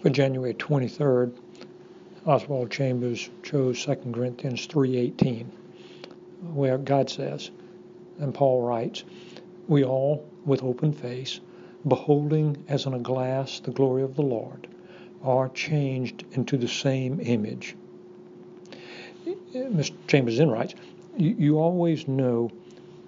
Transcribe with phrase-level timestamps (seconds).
[0.00, 1.32] For January 23rd,
[2.24, 5.44] Oswald Chambers chose 2 Corinthians 3:18,
[6.54, 7.50] where God says,
[8.18, 9.04] and Paul writes,
[9.68, 11.40] "We all, with open face,
[11.86, 14.68] beholding as in a glass the glory of the Lord,
[15.22, 17.76] are changed into the same image."
[19.54, 19.92] Mr.
[20.06, 20.74] Chambers then writes,
[21.18, 22.50] you, you always know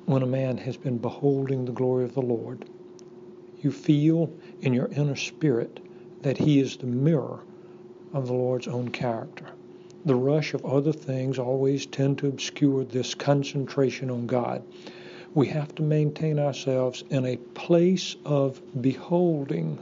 [0.05, 2.67] when a man has been beholding the glory of the Lord.
[3.63, 4.29] You feel
[4.61, 5.81] in your inner spirit
[6.23, 7.41] that he is the mirror
[8.13, 9.47] of the Lord's own character.
[10.05, 14.63] The rush of other things always tend to obscure this concentration on God.
[15.35, 19.79] We have to maintain ourselves in a place of beholding.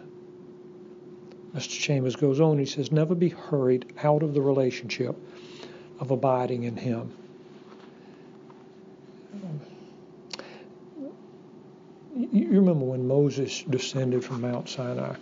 [1.54, 1.80] Mr.
[1.80, 5.16] Chambers goes on, he says, never be hurried out of the relationship
[5.98, 7.12] of abiding in Him.
[12.14, 15.16] You remember when Moses descended from Mount Sinai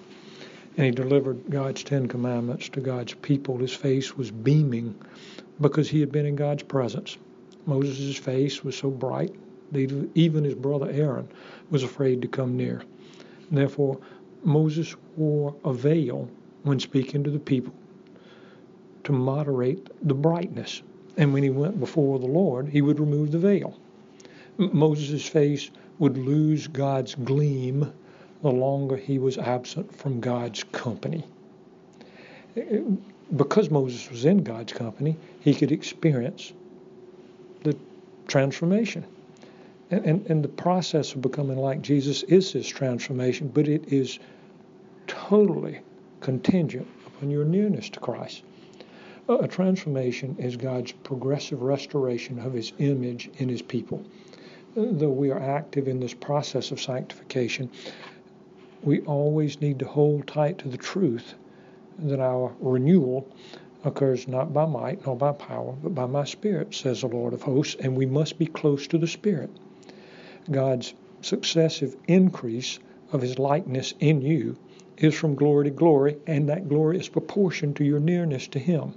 [0.79, 3.59] and he delivered God's Ten Commandments to God's people.
[3.59, 4.95] His face was beaming
[5.61, 7.19] because he had been in God's presence.
[7.67, 9.35] Moses' face was so bright
[9.73, 11.29] that even his brother Aaron
[11.71, 12.83] was afraid to come near.
[13.51, 13.99] Therefore,
[14.45, 16.31] Moses wore a veil
[16.63, 17.75] when speaking to the people
[19.03, 20.83] to moderate the brightness.
[21.17, 23.77] And when he went before the Lord, he would remove the veil.
[24.59, 27.93] Moses' face would lose God's gleam
[28.43, 31.25] the longer he was absent from God's company.
[33.37, 36.53] Because Moses was in God's company, he could experience
[37.63, 37.77] the
[38.27, 39.05] transformation.
[39.91, 44.19] And, and, and the process of becoming like Jesus is this transformation, but it is
[45.07, 45.81] totally
[46.21, 48.43] contingent upon your nearness to Christ.
[49.29, 54.03] A transformation is God's progressive restoration of his image in his people.
[54.75, 57.71] Though we are active in this process of sanctification,
[58.83, 61.35] we always need to hold tight to the truth
[61.99, 63.27] that our renewal
[63.85, 67.43] occurs not by might nor by power, but by my Spirit, says the Lord of
[67.43, 69.51] hosts, and we must be close to the Spirit.
[70.51, 72.79] God's successive increase
[73.13, 74.57] of his likeness in you
[74.97, 78.95] is from glory to glory, and that glory is proportioned to your nearness to him.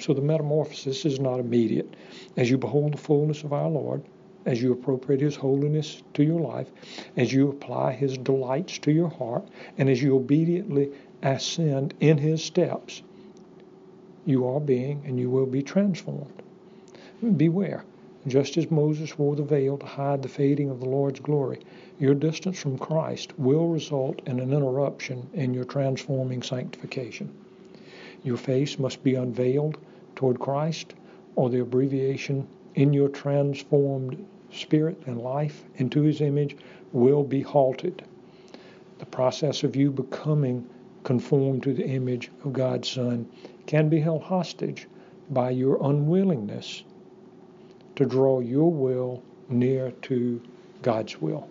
[0.00, 1.94] So the metamorphosis is not immediate.
[2.36, 4.02] As you behold the fullness of our Lord,
[4.46, 6.70] as you appropriate His holiness to your life,
[7.16, 9.46] as you apply His delights to your heart,
[9.78, 10.90] and as you obediently
[11.22, 13.02] ascend in His steps,
[14.24, 16.42] you are being and you will be transformed.
[17.36, 17.84] Beware.
[18.26, 21.60] Just as Moses wore the veil to hide the fading of the Lord's glory,
[21.98, 27.32] your distance from Christ will result in an interruption in your transforming sanctification.
[28.22, 29.78] Your face must be unveiled
[30.16, 30.94] toward Christ,
[31.34, 36.56] or the abbreviation in your transformed spirit and life into His image
[36.92, 38.04] will be halted.
[38.98, 40.68] The process of you becoming
[41.04, 43.28] conformed to the image of God's Son
[43.66, 44.86] can be held hostage
[45.30, 46.84] by your unwillingness
[47.96, 50.42] to draw your will near to
[50.82, 51.48] God's will.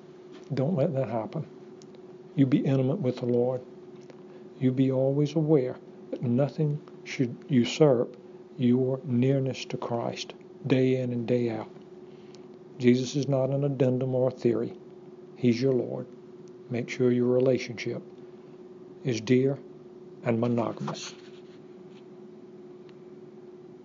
[0.53, 1.45] Don't let that happen.
[2.35, 3.61] You be intimate with the Lord.
[4.59, 5.77] You be always aware
[6.11, 8.15] that nothing should usurp
[8.57, 10.33] your nearness to Christ
[10.67, 11.69] day in and day out.
[12.77, 14.73] Jesus is not an addendum or a theory.
[15.35, 16.07] He's your Lord.
[16.69, 18.01] Make sure your relationship
[19.03, 19.57] is dear
[20.23, 21.13] and monogamous.